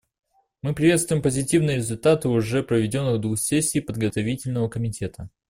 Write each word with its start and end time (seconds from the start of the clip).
Мы 0.63 0.73
приветствуем 0.73 1.21
позитивные 1.21 1.75
результаты 1.75 2.27
уже 2.27 2.63
проведенных 2.63 3.21
двух 3.21 3.37
сессий 3.37 3.81
Подготовительного 3.83 4.67
комитета. 4.67 5.29